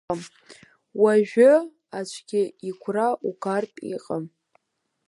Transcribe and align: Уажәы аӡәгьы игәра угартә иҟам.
Уажәы 1.01 1.51
аӡәгьы 1.97 2.43
игәра 2.67 3.07
угартә 3.27 3.79
иҟам. 3.95 4.23